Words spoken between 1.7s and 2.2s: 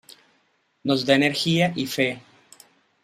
y fe.